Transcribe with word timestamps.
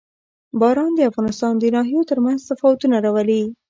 باران 0.59 0.91
د 0.95 0.99
افغانستان 1.09 1.53
د 1.57 1.63
ناحیو 1.75 2.07
ترمنځ 2.09 2.39
تفاوتونه 2.49 2.95
راولي. 3.05 3.43